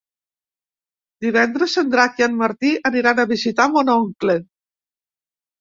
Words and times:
Divendres 1.25 1.75
en 1.81 1.91
Drac 1.95 2.17
i 2.23 2.27
en 2.29 2.39
Martí 2.39 2.71
aniran 2.91 3.21
a 3.25 3.29
visitar 3.35 3.71
mon 3.77 3.93
oncle. 3.99 4.41